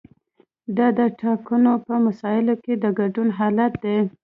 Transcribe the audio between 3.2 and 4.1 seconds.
حالت دی.